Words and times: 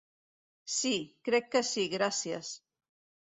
Si, 0.75 0.93
crec 1.29 1.51
que 1.57 1.63
si 1.73 1.85
gràcies. 1.97 2.51